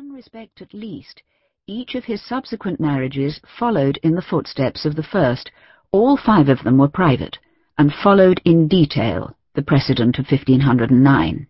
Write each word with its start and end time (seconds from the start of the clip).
one 0.00 0.12
respect 0.14 0.62
at 0.62 0.72
least, 0.72 1.22
each 1.66 1.94
of 1.94 2.04
his 2.04 2.26
subsequent 2.26 2.80
marriages 2.80 3.38
followed 3.58 3.98
in 4.02 4.14
the 4.14 4.22
footsteps 4.22 4.86
of 4.86 4.96
the 4.96 5.02
first. 5.02 5.50
All 5.92 6.16
five 6.16 6.48
of 6.48 6.64
them 6.64 6.78
were 6.78 6.88
private, 6.88 7.36
and 7.76 7.92
followed 7.92 8.40
in 8.46 8.66
detail 8.66 9.36
the 9.54 9.60
precedent 9.60 10.18
of 10.18 10.24
1509. 10.30 11.46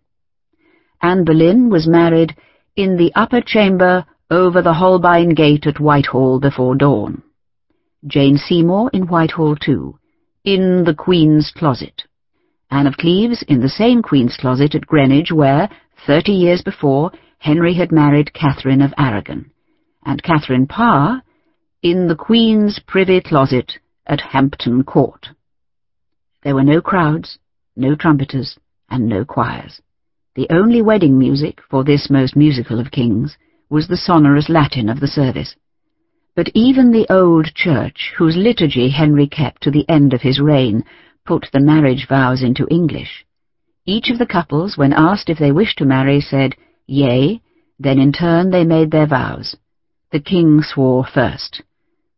Anne 1.01 1.23
Boleyn 1.23 1.69
was 1.69 1.87
married 1.87 2.35
in 2.75 2.97
the 2.97 3.13
upper 3.15 3.39
chamber 3.39 4.05
over 4.29 4.61
the 4.61 4.73
Holbein 4.73 5.33
Gate 5.33 5.65
at 5.65 5.79
Whitehall 5.79 6.41
before 6.41 6.75
dawn. 6.75 7.23
Jane 8.05 8.35
Seymour 8.35 8.89
in 8.91 9.07
Whitehall 9.07 9.55
too, 9.55 9.97
in 10.43 10.83
the 10.83 10.93
Queen's 10.93 11.53
Closet. 11.55 12.03
Anne 12.69 12.87
of 12.87 12.97
Cleves 12.97 13.45
in 13.47 13.61
the 13.61 13.69
same 13.69 14.01
Queen's 14.01 14.35
Closet 14.35 14.75
at 14.75 14.87
Greenwich 14.87 15.31
where, 15.31 15.69
thirty 16.05 16.33
years 16.33 16.61
before, 16.61 17.13
Henry 17.41 17.73
had 17.73 17.91
married 17.91 18.35
Catherine 18.35 18.83
of 18.83 18.93
Aragon, 18.99 19.49
and 20.05 20.21
Catherine 20.21 20.67
Parr 20.67 21.23
in 21.81 22.07
the 22.07 22.15
Queen's 22.15 22.79
Privy 22.85 23.19
Closet 23.19 23.79
at 24.05 24.21
Hampton 24.21 24.83
Court. 24.83 25.29
There 26.43 26.53
were 26.53 26.63
no 26.63 26.81
crowds, 26.81 27.39
no 27.75 27.95
trumpeters, 27.95 28.59
and 28.91 29.07
no 29.07 29.25
choirs. 29.25 29.81
The 30.35 30.45
only 30.51 30.83
wedding 30.83 31.17
music 31.17 31.61
for 31.67 31.83
this 31.83 32.11
most 32.11 32.35
musical 32.35 32.79
of 32.79 32.91
kings 32.91 33.35
was 33.71 33.87
the 33.87 33.97
sonorous 33.97 34.47
Latin 34.47 34.87
of 34.87 34.99
the 34.99 35.07
service. 35.07 35.55
But 36.35 36.51
even 36.53 36.91
the 36.91 37.11
old 37.11 37.55
church, 37.55 38.13
whose 38.19 38.37
liturgy 38.37 38.89
Henry 38.89 39.25
kept 39.25 39.63
to 39.63 39.71
the 39.71 39.89
end 39.89 40.13
of 40.13 40.21
his 40.21 40.39
reign, 40.39 40.83
put 41.25 41.47
the 41.51 41.59
marriage 41.59 42.05
vows 42.07 42.43
into 42.43 42.67
English. 42.69 43.25
Each 43.87 44.11
of 44.11 44.19
the 44.19 44.27
couples, 44.27 44.77
when 44.77 44.93
asked 44.93 45.27
if 45.27 45.39
they 45.39 45.51
wished 45.51 45.79
to 45.79 45.85
marry, 45.85 46.21
said, 46.21 46.53
Yea, 46.91 47.41
then 47.79 47.99
in 47.99 48.11
turn 48.11 48.49
they 48.49 48.65
made 48.65 48.91
their 48.91 49.07
vows. 49.07 49.55
The 50.11 50.19
king 50.19 50.61
swore 50.61 51.05
first, 51.05 51.61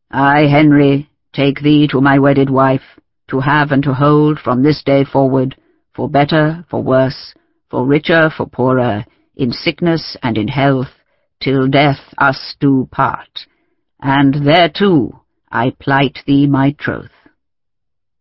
I, 0.09 0.47
Henry, 0.47 1.11
take 1.31 1.61
thee 1.61 1.87
to 1.89 2.01
my 2.01 2.17
wedded 2.17 2.49
wife, 2.49 2.99
to 3.27 3.39
have 3.39 3.71
and 3.71 3.83
to 3.83 3.93
hold 3.93 4.39
from 4.39 4.63
this 4.63 4.81
day 4.83 5.03
forward, 5.03 5.55
for 5.95 6.09
better, 6.09 6.65
for 6.71 6.81
worse, 6.81 7.35
for 7.69 7.85
richer, 7.85 8.31
for 8.35 8.47
poorer, 8.47 9.05
in 9.35 9.51
sickness 9.51 10.17
and 10.23 10.39
in 10.39 10.47
health, 10.47 10.89
till 11.39 11.67
death 11.67 12.11
us 12.17 12.55
do 12.59 12.89
part. 12.91 13.45
And 14.01 14.33
thereto 14.33 15.21
I 15.51 15.75
plight 15.79 16.17
thee 16.25 16.47
my 16.47 16.71
troth. 16.71 17.11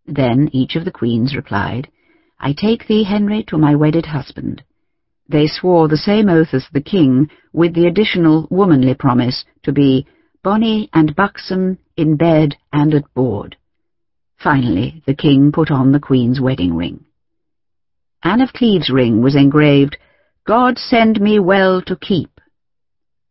Then 0.05 0.51
each 0.53 0.77
of 0.77 0.85
the 0.85 0.99
queens 1.01 1.35
replied, 1.35 1.89
I 2.39 2.53
take 2.53 2.89
thee, 2.89 3.05
Henry, 3.05 3.43
to 3.45 3.57
my 3.57 3.75
wedded 3.75 4.05
husband. 4.05 4.65
They 5.33 5.47
swore 5.47 5.89
the 5.89 5.97
same 5.97 6.29
oath 6.29 6.53
as 6.53 6.67
the 6.75 6.83
king, 6.83 7.31
with 7.55 7.73
the 7.75 7.87
additional 7.87 8.47
womanly 8.51 8.95
promise 8.95 9.47
to 9.63 9.73
be 9.73 10.07
bonny 10.43 10.91
and 10.93 11.17
buxom 11.17 11.79
in 11.97 12.17
bed 12.17 12.57
and 12.71 12.93
at 12.93 13.15
board. 13.15 13.57
Finally, 14.37 15.03
the 15.07 15.15
king 15.15 15.51
put 15.51 15.71
on 15.71 15.91
the 15.91 16.01
queen's 16.01 16.39
wedding 16.39 16.77
ring. 16.77 17.07
Anne 18.23 18.43
of 18.43 18.53
Cleves' 18.53 18.91
ring 18.91 19.23
was 19.23 19.35
engraved, 19.35 19.97
God 20.45 20.77
send 20.77 21.19
me 21.19 21.39
well 21.39 21.81
to 21.83 21.97
keep. 21.97 22.39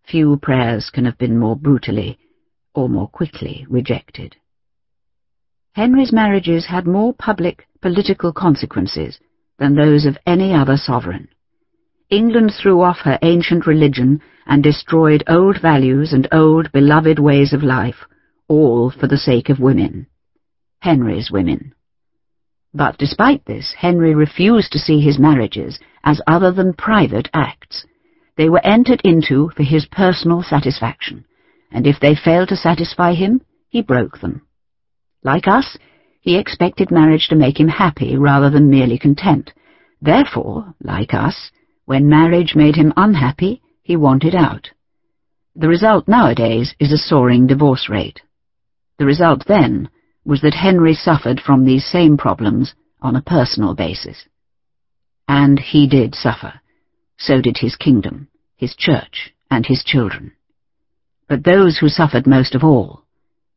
Few 0.03 0.37
prayers 0.37 0.89
can 0.89 1.05
have 1.05 1.19
been 1.19 1.37
more 1.37 1.55
brutally 1.55 2.17
or 2.73 2.89
more 2.89 3.09
quickly 3.09 3.67
rejected. 3.69 4.35
Henry's 5.73 6.11
marriages 6.11 6.65
had 6.65 6.87
more 6.87 7.13
public 7.13 7.67
political 7.79 8.33
consequences 8.33 9.19
than 9.59 9.75
those 9.75 10.07
of 10.07 10.17
any 10.25 10.51
other 10.51 10.77
sovereign. 10.77 11.27
England 12.11 12.51
threw 12.53 12.81
off 12.81 12.99
her 12.99 13.17
ancient 13.21 13.65
religion 13.65 14.21
and 14.45 14.61
destroyed 14.61 15.23
old 15.29 15.61
values 15.61 16.11
and 16.11 16.27
old 16.33 16.69
beloved 16.73 17.17
ways 17.17 17.53
of 17.53 17.63
life, 17.63 18.05
all 18.49 18.91
for 18.91 19.07
the 19.07 19.17
sake 19.17 19.47
of 19.47 19.61
women. 19.61 20.07
Henry's 20.81 21.31
women. 21.31 21.73
But 22.73 22.97
despite 22.97 23.45
this, 23.45 23.73
Henry 23.77 24.13
refused 24.13 24.73
to 24.73 24.79
see 24.79 24.99
his 24.99 25.17
marriages 25.17 25.79
as 26.03 26.21
other 26.27 26.51
than 26.51 26.73
private 26.73 27.29
acts. 27.33 27.85
They 28.35 28.49
were 28.49 28.65
entered 28.65 29.01
into 29.05 29.49
for 29.55 29.63
his 29.63 29.85
personal 29.85 30.43
satisfaction, 30.43 31.23
and 31.71 31.87
if 31.87 31.99
they 32.01 32.15
failed 32.15 32.49
to 32.49 32.57
satisfy 32.57 33.13
him, 33.13 33.41
he 33.69 33.81
broke 33.81 34.19
them. 34.19 34.41
Like 35.23 35.47
us, 35.47 35.77
he 36.19 36.37
expected 36.37 36.91
marriage 36.91 37.27
to 37.29 37.35
make 37.35 37.57
him 37.57 37.69
happy 37.69 38.17
rather 38.17 38.49
than 38.49 38.69
merely 38.69 38.97
content. 38.97 39.53
Therefore, 40.01 40.73
like 40.81 41.13
us, 41.13 41.51
when 41.91 42.07
marriage 42.07 42.55
made 42.55 42.77
him 42.77 42.93
unhappy, 42.95 43.61
he 43.83 43.97
wanted 43.97 44.33
out. 44.33 44.69
The 45.57 45.67
result 45.67 46.07
nowadays 46.07 46.73
is 46.79 46.93
a 46.93 46.97
soaring 46.97 47.47
divorce 47.47 47.89
rate. 47.89 48.21
The 48.97 49.05
result 49.05 49.43
then 49.45 49.89
was 50.23 50.39
that 50.39 50.53
Henry 50.53 50.93
suffered 50.93 51.41
from 51.41 51.65
these 51.65 51.85
same 51.85 52.15
problems 52.15 52.73
on 53.01 53.17
a 53.17 53.21
personal 53.21 53.75
basis. 53.75 54.23
And 55.27 55.59
he 55.59 55.85
did 55.85 56.15
suffer. 56.15 56.61
So 57.17 57.41
did 57.41 57.57
his 57.57 57.75
kingdom, 57.75 58.29
his 58.55 58.73
church, 58.73 59.33
and 59.49 59.65
his 59.65 59.83
children. 59.83 60.31
But 61.27 61.43
those 61.43 61.79
who 61.79 61.89
suffered 61.89 62.25
most 62.25 62.55
of 62.55 62.63
all 62.63 63.03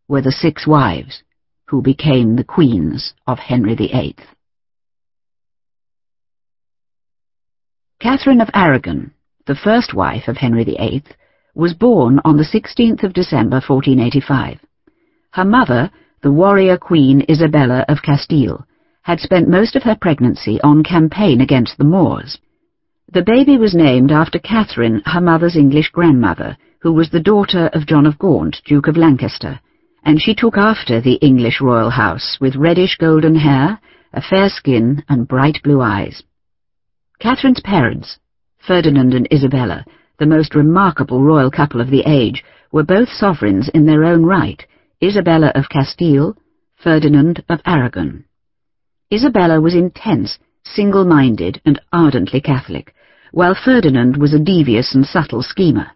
were 0.08 0.22
the 0.22 0.32
six 0.32 0.66
wives 0.66 1.22
who 1.66 1.82
became 1.82 2.34
the 2.34 2.42
queens 2.42 3.14
of 3.28 3.38
Henry 3.38 3.76
VIII. 3.76 4.16
Catherine 8.04 8.42
of 8.42 8.50
Aragon, 8.52 9.12
the 9.46 9.54
first 9.54 9.94
wife 9.94 10.28
of 10.28 10.36
Henry 10.36 10.62
VIII, 10.62 11.04
was 11.54 11.72
born 11.72 12.20
on 12.22 12.36
the 12.36 12.44
16th 12.44 13.02
of 13.02 13.14
December 13.14 13.62
1485. 13.66 14.58
Her 15.30 15.44
mother, 15.46 15.90
the 16.20 16.30
warrior 16.30 16.76
queen 16.76 17.24
Isabella 17.30 17.82
of 17.88 18.02
Castile, 18.02 18.66
had 19.00 19.20
spent 19.20 19.48
most 19.48 19.74
of 19.74 19.84
her 19.84 19.96
pregnancy 19.98 20.60
on 20.60 20.82
campaign 20.82 21.40
against 21.40 21.78
the 21.78 21.84
Moors. 21.84 22.38
The 23.10 23.22
baby 23.22 23.56
was 23.56 23.74
named 23.74 24.12
after 24.12 24.38
Catherine, 24.38 25.00
her 25.06 25.22
mother's 25.22 25.56
English 25.56 25.88
grandmother, 25.88 26.58
who 26.82 26.92
was 26.92 27.08
the 27.08 27.20
daughter 27.20 27.70
of 27.72 27.86
John 27.86 28.04
of 28.04 28.18
Gaunt, 28.18 28.60
Duke 28.66 28.86
of 28.86 28.98
Lancaster, 28.98 29.60
and 30.04 30.20
she 30.20 30.34
took 30.34 30.58
after 30.58 31.00
the 31.00 31.14
English 31.22 31.62
royal 31.62 31.88
house 31.88 32.36
with 32.38 32.54
reddish 32.54 32.98
golden 32.98 33.36
hair, 33.36 33.80
a 34.12 34.20
fair 34.20 34.50
skin, 34.50 35.02
and 35.08 35.26
bright 35.26 35.62
blue 35.62 35.80
eyes. 35.80 36.22
Catherine's 37.20 37.60
parents, 37.60 38.18
Ferdinand 38.66 39.14
and 39.14 39.28
Isabella, 39.32 39.84
the 40.18 40.26
most 40.26 40.54
remarkable 40.54 41.22
royal 41.22 41.50
couple 41.50 41.80
of 41.80 41.90
the 41.90 42.02
age, 42.06 42.44
were 42.72 42.82
both 42.82 43.08
sovereigns 43.08 43.68
in 43.68 43.86
their 43.86 44.04
own 44.04 44.24
right, 44.24 44.64
Isabella 45.02 45.52
of 45.54 45.68
Castile, 45.68 46.36
Ferdinand 46.76 47.42
of 47.48 47.60
Aragon. 47.64 48.24
Isabella 49.12 49.60
was 49.60 49.74
intense, 49.74 50.38
single-minded, 50.64 51.60
and 51.64 51.80
ardently 51.92 52.40
Catholic, 52.40 52.94
while 53.32 53.54
Ferdinand 53.54 54.16
was 54.16 54.34
a 54.34 54.38
devious 54.38 54.94
and 54.94 55.06
subtle 55.06 55.42
schemer. 55.42 55.92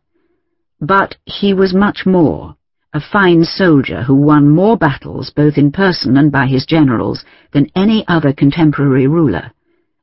But 0.81 1.17
he 1.25 1.53
was 1.53 1.75
much 1.75 2.07
more, 2.07 2.57
a 2.95 3.01
fine 3.01 3.45
soldier 3.45 4.03
who 4.03 4.15
won 4.15 4.49
more 4.49 4.77
battles 4.77 5.31
both 5.31 5.59
in 5.59 5.73
person 5.73 6.17
and 6.17 6.31
by 6.31 6.47
his 6.47 6.65
generals 6.65 7.25
than 7.53 7.71
any 7.75 8.05
other 8.09 8.33
contemporary 8.33 9.07
ruler, 9.07 9.53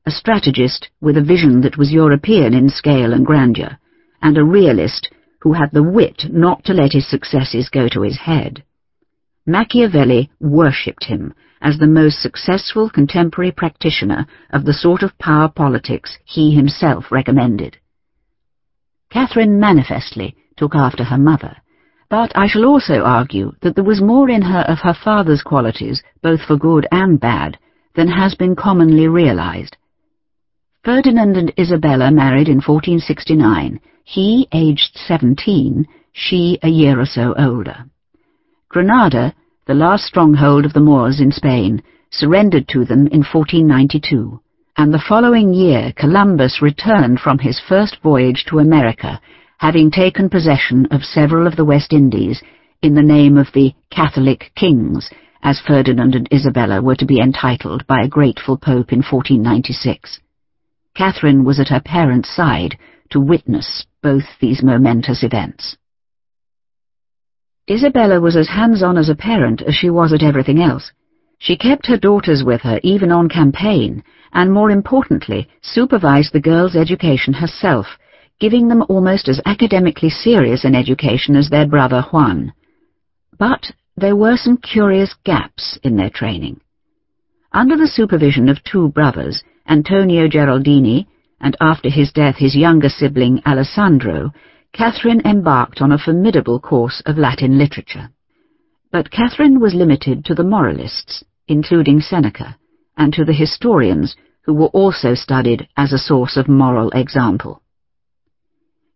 a 0.06 0.12
strategist 0.12 0.90
with 1.02 1.18
a 1.18 1.24
vision 1.24 1.62
that 1.62 1.78
was 1.78 1.92
European 1.92 2.54
in 2.54 2.70
scale 2.70 3.12
and 3.12 3.26
grandeur, 3.26 3.78
and 4.22 4.38
a 4.38 4.44
realist 4.44 5.10
who 5.42 5.54
had 5.54 5.72
the 5.72 5.84
wit 5.84 6.26
not 6.30 6.64
to 6.64 6.74
let 6.74 6.94
his 6.94 7.10
successes 7.10 7.70
go 7.70 7.88
to 7.90 8.02
his 8.02 8.18
head. 8.18 8.64
Machiavelli 9.48 10.30
worshipped 10.40 11.06
him 11.06 11.34
as 11.62 11.80
the 11.80 11.88
most 11.88 12.22
successful 12.22 12.90
contemporary 12.90 13.52
practitioner 13.52 14.28
of 14.52 14.66
the 14.66 14.74
sort 14.74 15.02
of 15.02 15.18
power 15.18 15.48
politics 15.48 16.18
he 16.24 16.54
himself 16.54 17.12
recommended. 17.12 17.78
Catherine 19.12 19.60
manifestly 19.60 20.36
took 20.58 20.76
after 20.76 21.04
her 21.04 21.18
mother, 21.18 21.58
but 22.10 22.32
I 22.36 22.48
shall 22.48 22.66
also 22.66 23.02
argue 23.02 23.54
that 23.62 23.74
there 23.74 23.84
was 23.84 24.02
more 24.02 24.30
in 24.30 24.44
her 24.44 24.62
of 24.68 24.80
her 24.80 24.94
father's 24.94 25.42
qualities, 25.42 26.04
both 26.22 26.42
for 26.42 26.58
good 26.58 26.88
and 26.92 27.20
bad, 27.20 27.58
than 27.96 28.08
has 28.08 28.36
been 28.36 28.56
commonly 28.56 29.08
realized. 29.08 29.78
Ferdinand 30.86 31.36
and 31.36 31.52
Isabella 31.58 32.12
married 32.12 32.48
in 32.48 32.62
1469, 32.62 33.80
he 34.04 34.48
aged 34.52 34.96
seventeen, 34.96 35.88
she 36.14 36.60
a 36.62 36.70
year 36.70 37.00
or 37.00 37.08
so 37.08 37.34
older. 37.40 37.86
Granada, 38.70 39.34
the 39.66 39.74
last 39.74 40.04
stronghold 40.04 40.64
of 40.64 40.74
the 40.74 40.80
Moors 40.80 41.20
in 41.20 41.32
Spain, 41.32 41.82
surrendered 42.12 42.68
to 42.68 42.86
them 42.86 43.08
in 43.08 43.24
1492, 43.24 44.40
and 44.78 44.94
the 44.94 45.04
following 45.10 45.56
year 45.56 45.92
Columbus 45.98 46.62
returned 46.62 47.20
from 47.20 47.40
his 47.40 47.60
first 47.68 47.98
voyage 48.04 48.46
to 48.48 48.60
America, 48.60 49.20
having 49.58 49.90
taken 49.90 50.30
possession 50.30 50.86
of 50.92 51.02
several 51.02 51.48
of 51.48 51.56
the 51.56 51.66
West 51.66 51.94
Indies 51.94 52.44
in 52.84 52.94
the 52.94 53.02
name 53.02 53.38
of 53.38 53.48
the 53.56 53.74
Catholic 53.90 54.52
kings, 54.56 55.10
as 55.42 55.60
Ferdinand 55.66 56.14
and 56.14 56.30
Isabella 56.32 56.80
were 56.80 56.96
to 56.96 57.08
be 57.08 57.20
entitled 57.20 57.88
by 57.88 58.04
a 58.04 58.08
grateful 58.08 58.56
pope 58.56 58.94
in 58.94 59.02
1496. 59.02 60.20
Catherine 60.96 61.44
was 61.44 61.60
at 61.60 61.68
her 61.68 61.82
parents' 61.82 62.34
side 62.34 62.78
to 63.10 63.20
witness 63.20 63.86
both 64.02 64.24
these 64.40 64.64
momentous 64.64 65.24
events. 65.24 65.78
Isabella 67.70 68.22
was 68.22 68.36
as 68.36 68.48
hands-on 68.48 68.98
as 68.98 69.10
a 69.10 69.16
parent 69.16 69.62
as 69.62 69.76
she 69.76 69.90
was 69.90 70.14
at 70.14 70.24
everything 70.24 70.62
else. 70.62 70.92
She 71.38 71.58
kept 71.58 71.88
her 71.88 71.98
daughters 71.98 72.44
with 72.44 72.62
her 72.62 72.80
even 72.84 73.12
on 73.12 73.28
campaign, 73.28 74.04
and 74.34 74.54
more 74.54 74.72
importantly, 74.72 75.50
supervised 75.62 76.32
the 76.32 76.40
girls' 76.40 76.76
education 76.76 77.34
herself, 77.34 77.88
giving 78.40 78.68
them 78.68 78.84
almost 78.88 79.28
as 79.28 79.42
academically 79.46 80.10
serious 80.10 80.64
an 80.64 80.76
education 80.76 81.36
as 81.36 81.50
their 81.50 81.68
brother 81.68 82.04
Juan. 82.12 82.54
But 83.38 83.72
there 83.98 84.16
were 84.16 84.38
some 84.38 84.58
curious 84.58 85.14
gaps 85.24 85.78
in 85.84 85.96
their 85.98 86.10
training. 86.10 86.62
Under 87.52 87.78
the 87.78 87.88
supervision 87.88 88.50
of 88.50 88.64
two 88.64 88.90
brothers, 88.90 89.44
Antonio 89.68 90.28
Geraldini, 90.28 91.08
and 91.42 91.56
after 91.60 91.90
his 91.90 92.12
death 92.12 92.36
his 92.38 92.56
younger 92.56 92.90
sibling 92.90 93.42
Alessandro, 93.46 94.32
Catherine 94.74 95.22
embarked 95.26 95.82
on 95.82 95.92
a 95.92 95.98
formidable 95.98 96.60
course 96.60 97.02
of 97.06 97.18
Latin 97.18 97.58
literature. 97.58 98.10
But 98.92 99.12
Catherine 99.12 99.60
was 99.60 99.74
limited 99.74 100.26
to 100.26 100.36
the 100.36 100.44
moralists, 100.44 101.24
including 101.48 102.02
Seneca, 102.02 102.58
and 102.98 103.14
to 103.14 103.26
the 103.26 103.34
historians, 103.34 104.16
who 104.42 104.54
were 104.54 104.68
also 104.68 105.14
studied 105.16 105.68
as 105.76 105.92
a 105.92 105.98
source 105.98 106.38
of 106.38 106.48
moral 106.48 106.92
example. 106.92 107.62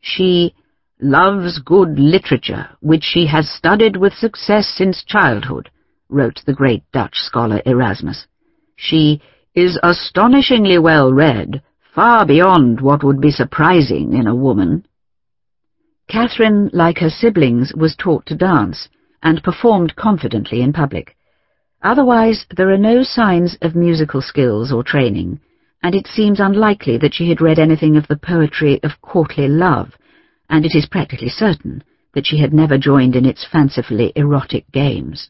She 0.01 0.53
loves 1.01 1.59
good 1.59 1.97
literature, 1.97 2.69
which 2.81 3.03
she 3.03 3.25
has 3.27 3.49
studied 3.49 3.97
with 3.97 4.13
success 4.13 4.67
since 4.67 5.03
childhood, 5.03 5.69
wrote 6.09 6.41
the 6.45 6.53
great 6.53 6.83
Dutch 6.91 7.15
scholar 7.15 7.61
Erasmus. 7.65 8.27
She 8.75 9.21
is 9.55 9.79
astonishingly 9.83 10.77
well 10.77 11.11
read, 11.11 11.61
far 11.93 12.25
beyond 12.25 12.81
what 12.81 13.03
would 13.03 13.19
be 13.19 13.31
surprising 13.31 14.13
in 14.13 14.27
a 14.27 14.35
woman. 14.35 14.85
Catherine, 16.07 16.69
like 16.73 16.99
her 16.99 17.09
siblings, 17.09 17.73
was 17.75 17.95
taught 17.95 18.25
to 18.27 18.35
dance, 18.35 18.89
and 19.21 19.43
performed 19.43 19.95
confidently 19.95 20.61
in 20.61 20.73
public. 20.73 21.15
Otherwise, 21.81 22.45
there 22.55 22.71
are 22.71 22.77
no 22.77 23.03
signs 23.03 23.57
of 23.61 23.75
musical 23.75 24.21
skills 24.21 24.71
or 24.71 24.83
training, 24.83 25.39
and 25.81 25.95
it 25.95 26.07
seems 26.07 26.39
unlikely 26.39 26.97
that 26.97 27.13
she 27.13 27.29
had 27.29 27.41
read 27.41 27.59
anything 27.59 27.95
of 27.95 28.07
the 28.07 28.17
poetry 28.17 28.79
of 28.83 29.01
courtly 29.01 29.47
love, 29.47 29.93
and 30.49 30.65
it 30.65 30.75
is 30.75 30.87
practically 30.87 31.29
certain 31.29 31.83
that 32.13 32.25
she 32.25 32.39
had 32.39 32.53
never 32.53 32.77
joined 32.77 33.15
in 33.15 33.25
its 33.25 33.45
fancifully 33.45 34.11
erotic 34.15 34.69
games. 34.71 35.29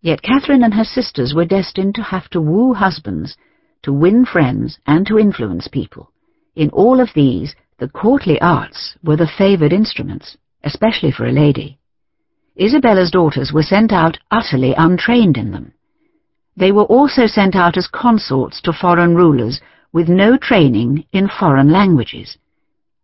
Yet 0.00 0.22
Catherine 0.22 0.62
and 0.62 0.74
her 0.74 0.84
sisters 0.84 1.34
were 1.34 1.44
destined 1.44 1.94
to 1.96 2.02
have 2.02 2.28
to 2.30 2.40
woo 2.40 2.74
husbands, 2.74 3.36
to 3.82 3.92
win 3.92 4.24
friends, 4.24 4.78
and 4.86 5.06
to 5.06 5.18
influence 5.18 5.68
people. 5.68 6.10
In 6.54 6.70
all 6.70 7.00
of 7.00 7.10
these, 7.14 7.54
the 7.78 7.88
courtly 7.88 8.40
arts 8.40 8.96
were 9.02 9.16
the 9.16 9.26
favoured 9.38 9.72
instruments, 9.72 10.36
especially 10.64 11.10
for 11.10 11.26
a 11.26 11.32
lady. 11.32 11.78
Isabella's 12.58 13.10
daughters 13.10 13.52
were 13.52 13.62
sent 13.62 13.92
out 13.92 14.18
utterly 14.30 14.74
untrained 14.74 15.36
in 15.36 15.52
them. 15.52 15.72
They 16.56 16.72
were 16.72 16.84
also 16.84 17.26
sent 17.26 17.54
out 17.54 17.76
as 17.76 17.86
consorts 17.86 18.62
to 18.62 18.72
foreign 18.72 19.14
rulers 19.14 19.60
with 19.92 20.08
no 20.08 20.38
training 20.38 21.04
in 21.12 21.28
foreign 21.28 21.70
languages. 21.70 22.38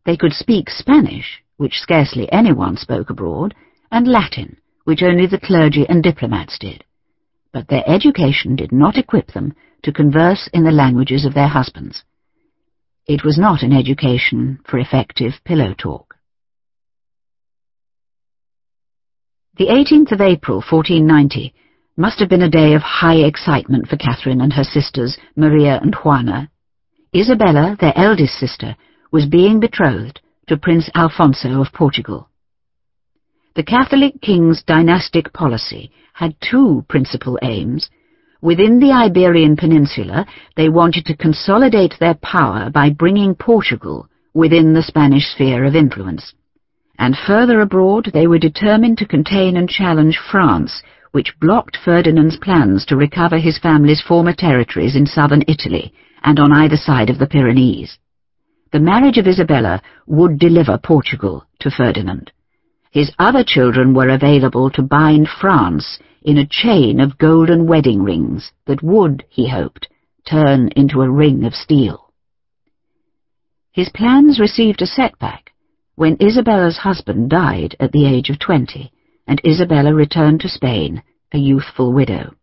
They 0.07 0.17
could 0.17 0.33
speak 0.33 0.71
Spanish, 0.71 1.43
which 1.59 1.81
scarcely 1.81 2.33
anyone 2.33 2.77
spoke 2.77 3.11
abroad, 3.11 3.55
and 3.91 4.09
Latin, 4.09 4.57
which 4.85 5.03
only 5.03 5.27
the 5.27 5.41
clergy 5.41 5.87
and 5.89 6.03
diplomats 6.03 6.59
did. 6.59 6.85
But 7.53 7.69
their 7.69 7.89
education 7.89 8.57
did 8.57 8.73
not 8.73 8.97
equip 8.97 9.33
them 9.33 9.55
to 9.83 9.93
converse 9.93 10.49
in 10.53 10.65
the 10.65 10.71
languages 10.71 11.25
of 11.25 11.35
their 11.35 11.49
husbands. 11.49 12.05
It 13.07 13.25
was 13.25 13.37
not 13.39 13.63
an 13.63 13.73
education 13.73 14.61
for 14.65 14.79
effective 14.79 15.33
pillow 15.45 15.75
talk. 15.75 16.17
The 19.59 19.67
18th 19.67 20.13
of 20.13 20.21
April, 20.21 20.57
1490, 20.59 21.53
must 21.97 22.21
have 22.21 22.29
been 22.29 22.43
a 22.43 22.49
day 22.49 22.73
of 22.75 22.83
high 22.83 23.17
excitement 23.17 23.87
for 23.87 23.97
Catherine 23.97 24.41
and 24.41 24.53
her 24.55 24.65
sisters, 24.65 25.19
Maria 25.37 25.79
and 25.83 25.95
Juana. 25.95 26.51
Isabella, 27.15 27.77
their 27.79 27.93
eldest 27.97 28.35
sister, 28.35 28.77
was 29.11 29.27
being 29.27 29.61
betrothed 29.61 30.21
to 30.49 30.57
Prince 30.57 30.89
Alfonso 30.95 31.61
of 31.61 31.73
Portugal. 31.75 32.31
The 33.55 33.63
Catholic 33.63 34.21
king's 34.21 34.63
dynastic 34.63 35.33
policy 35.33 35.91
had 36.15 36.35
two 36.41 36.85
principal 36.89 37.39
aims 37.43 37.91
Within 38.43 38.81
the 38.81 38.91
Iberian 38.91 39.57
Peninsula, 39.57 40.27
they 40.57 40.69
wanted 40.69 41.07
to 41.07 41.17
consolidate 41.17 41.95
their 42.01 42.15
power 42.15 42.71
by 42.71 42.91
bringing 42.91 43.37
Portugal 43.37 44.09
within 44.35 44.73
the 44.73 44.83
Spanish 44.83 45.29
sphere 45.29 45.65
of 45.65 45.77
influence. 45.77 46.35
And 46.99 47.17
further 47.17 47.61
abroad, 47.61 48.11
they 48.13 48.27
were 48.27 48.41
determined 48.41 48.99
to 48.99 49.07
contain 49.07 49.57
and 49.57 49.69
challenge 49.69 50.19
France, 50.19 50.83
which 51.13 51.39
blocked 51.39 51.77
Ferdinand's 51.85 52.37
plans 52.37 52.85
to 52.87 52.97
recover 52.97 53.39
his 53.39 53.59
family's 53.61 54.03
former 54.03 54.33
territories 54.33 54.97
in 54.97 55.07
southern 55.07 55.45
Italy 55.47 55.95
and 56.25 56.41
on 56.41 56.53
either 56.53 56.77
side 56.77 57.11
of 57.11 57.21
the 57.21 57.29
Pyrenees. 57.29 57.97
The 58.73 58.81
marriage 58.81 59.19
of 59.19 59.29
Isabella 59.29 59.81
would 60.09 60.41
deliver 60.41 60.79
Portugal 60.79 61.45
to 61.61 61.71
Ferdinand. 61.71 62.33
His 62.93 63.11
other 63.19 63.43
children 63.43 63.95
were 63.95 64.11
available 64.11 64.69
to 64.73 64.83
bind 64.83 65.27
France 65.27 65.99
in 66.21 66.37
a 66.37 66.47
chain 66.47 67.01
of 67.01 67.17
golden 67.17 67.67
wedding 67.67 68.03
rings 68.03 68.53
that 68.67 68.83
would, 68.83 69.25
he 69.31 69.49
hoped, 69.49 69.89
turn 70.29 70.69
into 70.77 71.01
a 71.01 71.11
ring 71.11 71.45
of 71.45 71.55
steel. 71.55 72.13
His 73.73 73.89
plans 73.89 74.39
received 74.39 74.83
a 74.83 74.87
setback 74.87 75.53
when 75.95 76.19
Isabella's 76.21 76.77
husband 76.77 77.31
died 77.31 77.77
at 77.81 77.93
the 77.93 78.07
age 78.07 78.29
of 78.29 78.39
twenty, 78.39 78.93
and 79.27 79.41
Isabella 79.43 79.95
returned 79.95 80.43
to 80.43 80.51
Spain, 80.51 81.03
a 81.33 81.39
youthful 81.39 81.95
widow. 81.95 82.35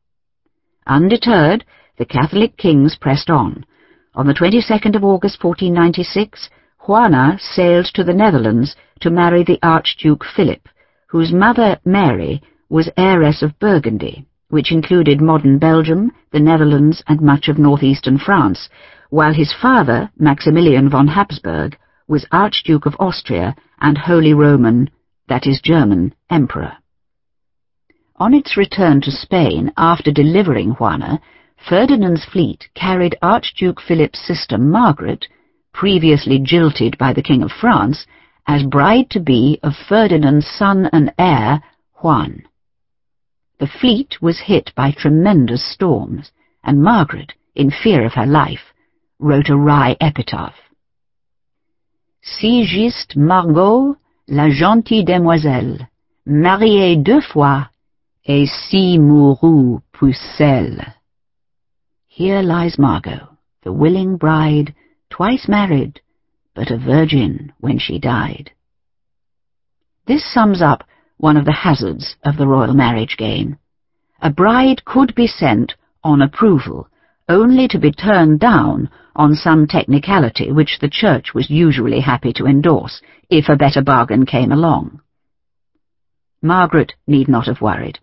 Undeterred, 0.88 1.64
the 2.00 2.06
Catholic 2.06 2.58
kings 2.58 2.98
pressed 3.00 3.30
on. 3.30 3.68
On 4.16 4.26
the 4.26 4.34
22nd 4.34 4.96
of 4.96 5.04
August 5.04 5.44
1496, 5.44 6.50
Juana 6.90 7.38
sailed 7.40 7.86
to 7.94 8.04
the 8.04 8.16
Netherlands 8.16 8.76
to 9.02 9.12
marry 9.12 9.44
the 9.44 9.60
Archduke 9.62 10.26
Philip, 10.36 10.68
whose 11.06 11.32
mother, 11.32 11.78
Mary, 11.86 12.42
was 12.68 12.90
heiress 12.98 13.44
of 13.44 13.60
Burgundy, 13.60 14.26
which 14.50 14.72
included 14.72 15.22
modern 15.22 15.60
Belgium, 15.60 16.12
the 16.32 16.40
Netherlands, 16.40 17.04
and 17.06 17.22
much 17.22 17.48
of 17.48 17.60
northeastern 17.60 18.18
France, 18.18 18.70
while 19.12 19.36
his 19.36 19.54
father, 19.54 20.10
Maximilian 20.18 20.90
von 20.90 21.08
Habsburg, 21.08 21.78
was 22.08 22.26
Archduke 22.32 22.88
of 22.88 22.96
Austria 23.00 23.56
and 23.80 23.96
Holy 23.96 24.34
Roman, 24.34 24.90
that 25.28 25.46
is 25.46 25.62
German, 25.62 26.16
Emperor. 26.32 26.74
On 28.16 28.34
its 28.34 28.58
return 28.58 29.00
to 29.02 29.12
Spain 29.12 29.72
after 29.78 30.12
delivering 30.12 30.72
Juana, 30.72 31.22
Ferdinand's 31.56 32.26
fleet 32.26 32.68
carried 32.74 33.16
Archduke 33.22 33.80
Philip's 33.80 34.26
sister 34.26 34.58
Margaret, 34.58 35.28
previously 35.80 36.42
jilted 36.44 36.98
by 36.98 37.14
the 37.14 37.22
King 37.22 37.42
of 37.42 37.52
France, 37.52 38.06
as 38.46 38.64
bride-to-be 38.64 39.58
of 39.64 39.72
Ferdinand's 39.88 40.46
son 40.46 40.90
and 40.92 41.14
heir, 41.18 41.64
Juan. 42.02 42.44
The 43.62 43.70
fleet 43.80 44.22
was 44.22 44.42
hit 44.42 44.74
by 44.76 44.92
tremendous 44.92 45.64
storms, 45.74 46.32
and 46.66 46.84
Margaret, 46.84 47.32
in 47.56 47.72
fear 47.72 48.06
of 48.06 48.16
her 48.16 48.26
life, 48.26 48.74
wrote 49.20 49.48
a 49.48 49.56
wry 49.56 49.96
epitaph. 50.02 50.56
Si 52.22 52.66
giste 52.66 53.16
Margot, 53.16 53.96
la 54.28 54.50
gentille 54.50 55.06
demoiselle, 55.06 55.88
mariée 56.28 57.02
deux 57.02 57.22
fois, 57.22 57.70
et 58.26 58.50
si 58.50 58.98
mourut 58.98 59.82
pucelle. 59.94 60.94
Here 62.10 62.42
lies 62.42 62.78
Margot, 62.78 63.30
the 63.64 63.72
willing 63.72 64.18
bride, 64.18 64.76
twice 65.10 65.48
married, 65.48 66.02
but 66.54 66.72
a 66.72 66.78
virgin 66.78 67.52
when 67.60 67.80
she 67.80 68.00
died. 68.00 68.52
This 70.06 70.24
sums 70.34 70.62
up 70.62 70.84
one 71.18 71.38
of 71.38 71.46
the 71.46 71.52
hazards 71.52 72.16
of 72.24 72.38
the 72.38 72.48
royal 72.48 72.74
marriage 72.74 73.16
game. 73.18 73.58
A 74.22 74.30
bride 74.30 74.86
could 74.86 75.14
be 75.16 75.28
sent 75.28 75.76
on 76.04 76.22
approval, 76.22 76.88
only 77.28 77.68
to 77.68 77.80
be 77.80 77.92
turned 77.92 78.40
down 78.40 78.90
on 79.16 79.36
some 79.36 79.68
technicality 79.68 80.52
which 80.52 80.80
the 80.80 80.90
Church 80.90 81.34
was 81.34 81.50
usually 81.50 82.00
happy 82.00 82.34
to 82.34 82.46
endorse, 82.46 83.02
if 83.30 83.50
a 83.50 83.56
better 83.56 83.82
bargain 83.82 84.26
came 84.26 84.52
along. 84.52 85.02
Margaret 86.42 86.94
need 87.06 87.28
not 87.28 87.48
have 87.48 87.62
worried. 87.62 88.00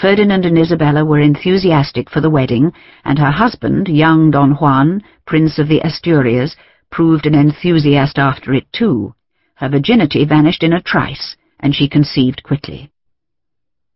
Ferdinand 0.00 0.44
and 0.44 0.58
Isabella 0.58 1.04
were 1.04 1.20
enthusiastic 1.20 2.10
for 2.10 2.20
the 2.20 2.30
wedding, 2.30 2.72
and 3.04 3.18
her 3.18 3.30
husband, 3.30 3.88
young 3.88 4.30
Don 4.30 4.52
Juan, 4.52 5.02
Prince 5.28 5.58
of 5.58 5.68
the 5.68 5.80
Asturias, 5.80 6.56
proved 6.90 7.26
an 7.26 7.34
enthusiast 7.34 8.18
after 8.18 8.54
it 8.54 8.66
too. 8.72 9.14
Her 9.56 9.68
virginity 9.68 10.24
vanished 10.24 10.62
in 10.62 10.72
a 10.72 10.80
trice, 10.80 11.36
and 11.60 11.74
she 11.74 11.86
conceived 11.86 12.42
quickly. 12.42 12.90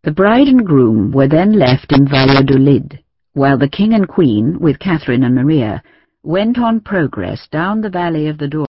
The 0.05 0.13
bride 0.13 0.49
and 0.49 0.67
groom 0.67 1.11
were 1.11 1.29
then 1.29 1.59
left 1.59 1.91
in 1.91 2.07
Valladolid, 2.07 3.03
while 3.33 3.57
the 3.57 3.75
king 3.79 3.95
and 3.95 4.07
queen, 4.07 4.59
with 4.61 4.79
Catherine 4.79 5.25
and 5.25 5.35
Maria, 5.35 5.83
went 6.23 6.59
on 6.59 6.81
progress 6.81 7.49
down 7.51 7.81
the 7.81 7.89
valley 7.89 8.29
of 8.29 8.37
the 8.37 8.49
Douro. 8.49 8.67